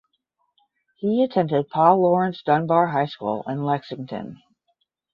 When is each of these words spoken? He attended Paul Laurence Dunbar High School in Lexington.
He 0.97 1.21
attended 1.23 1.69
Paul 1.69 2.01
Laurence 2.01 2.41
Dunbar 2.41 2.87
High 2.87 3.05
School 3.05 3.43
in 3.47 3.61
Lexington. 3.63 4.41